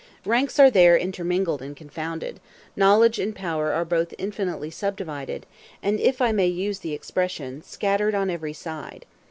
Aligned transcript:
Ranks 0.25 0.57
are 0.57 0.71
there 0.71 0.97
intermingled 0.97 1.61
and 1.61 1.77
confounded; 1.77 2.39
knowledge 2.75 3.19
and 3.19 3.35
power 3.35 3.71
are 3.71 3.85
both 3.85 4.15
infinitely 4.17 4.71
subdivided, 4.71 5.45
and, 5.83 5.99
if 5.99 6.23
I 6.23 6.31
may 6.31 6.47
use 6.47 6.79
the 6.79 6.93
expression, 6.93 7.61
scattered 7.61 8.15
on 8.15 8.31
every 8.31 8.53
side. 8.53 9.05